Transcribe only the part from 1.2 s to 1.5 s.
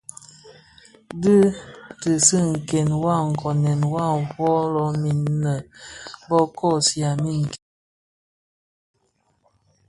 Dhi